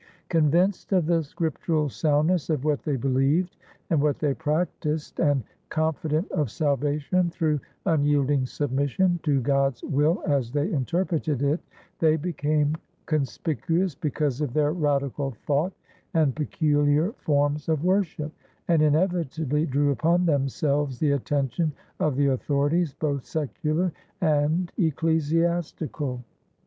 [0.29, 3.55] Convinced of the scriptural soundness of what they believed
[3.91, 10.51] and what they practised, and confident of salvation through unyielding submission to God's will as
[10.51, 11.59] they interpreted it,
[11.99, 12.75] they became
[13.05, 15.73] conspicuous because of their radical thought
[16.15, 18.31] and peculiar forms of worship,
[18.67, 26.23] and inevitably drew upon themselves the attention of the authorities, both secular and ecclesiastical.